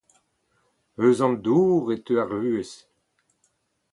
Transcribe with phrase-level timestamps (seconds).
[1.03, 2.71] Eus an dour e teu ar vuhez.